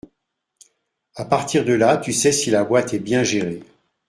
[1.15, 3.61] à partir de là tu sais si la boîte est bien gérée.